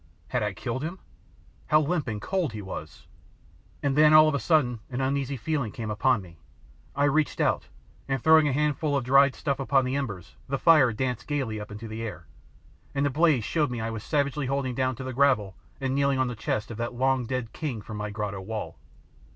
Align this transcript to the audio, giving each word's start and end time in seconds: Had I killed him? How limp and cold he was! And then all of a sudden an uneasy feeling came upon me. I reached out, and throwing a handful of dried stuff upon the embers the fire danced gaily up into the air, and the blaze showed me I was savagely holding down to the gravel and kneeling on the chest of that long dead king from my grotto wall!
Had 0.29 0.41
I 0.41 0.51
killed 0.51 0.81
him? 0.81 0.97
How 1.67 1.79
limp 1.79 2.07
and 2.07 2.19
cold 2.19 2.53
he 2.53 2.61
was! 2.63 3.05
And 3.83 3.95
then 3.95 4.15
all 4.15 4.27
of 4.27 4.33
a 4.33 4.39
sudden 4.39 4.79
an 4.89 4.99
uneasy 4.99 5.37
feeling 5.37 5.71
came 5.71 5.91
upon 5.91 6.23
me. 6.23 6.39
I 6.95 7.03
reached 7.03 7.39
out, 7.39 7.67
and 8.07 8.19
throwing 8.19 8.47
a 8.47 8.51
handful 8.51 8.97
of 8.97 9.03
dried 9.03 9.35
stuff 9.35 9.59
upon 9.59 9.85
the 9.85 9.95
embers 9.95 10.33
the 10.49 10.57
fire 10.57 10.91
danced 10.91 11.27
gaily 11.27 11.59
up 11.59 11.69
into 11.69 11.87
the 11.87 12.01
air, 12.01 12.25
and 12.95 13.05
the 13.05 13.11
blaze 13.11 13.43
showed 13.43 13.69
me 13.69 13.79
I 13.79 13.91
was 13.91 14.03
savagely 14.03 14.47
holding 14.47 14.73
down 14.73 14.95
to 14.95 15.03
the 15.03 15.13
gravel 15.13 15.55
and 15.79 15.93
kneeling 15.93 16.17
on 16.17 16.25
the 16.27 16.35
chest 16.35 16.71
of 16.71 16.77
that 16.77 16.95
long 16.95 17.27
dead 17.27 17.53
king 17.53 17.79
from 17.79 17.97
my 17.97 18.09
grotto 18.09 18.41
wall! 18.41 18.79